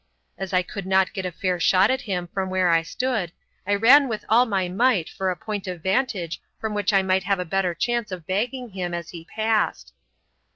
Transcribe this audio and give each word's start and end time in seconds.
As 0.35 0.51
I 0.51 0.63
could 0.63 0.87
not 0.87 1.13
get 1.13 1.27
a 1.27 1.31
fair 1.31 1.59
shot 1.59 1.91
at 1.91 2.01
him 2.01 2.27
from 2.33 2.49
where 2.49 2.69
I 2.69 2.81
stood, 2.81 3.31
I 3.67 3.75
ran 3.75 4.07
with 4.07 4.25
all 4.29 4.47
my 4.47 4.67
might 4.67 5.07
for 5.07 5.29
a 5.29 5.35
point 5.37 5.67
of 5.67 5.83
vantage 5.83 6.41
from 6.59 6.73
which 6.73 6.91
I 6.91 7.03
might 7.03 7.25
have 7.25 7.37
a 7.37 7.45
better 7.45 7.75
chance 7.75 8.11
of 8.11 8.25
bagging 8.25 8.69
him 8.71 8.95
as 8.95 9.09
he 9.11 9.25
passed. 9.25 9.93